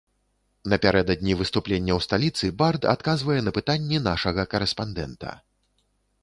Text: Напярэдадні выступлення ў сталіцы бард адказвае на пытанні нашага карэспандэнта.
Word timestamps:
Напярэдадні 0.71 1.33
выступлення 1.41 1.93
ў 1.95 1.99
сталіцы 2.05 2.45
бард 2.63 2.87
адказвае 2.93 3.37
на 3.49 3.55
пытанні 3.59 4.01
нашага 4.09 4.41
карэспандэнта. 4.55 5.37